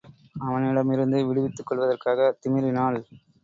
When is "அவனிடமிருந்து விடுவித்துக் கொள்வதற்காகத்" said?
0.41-2.41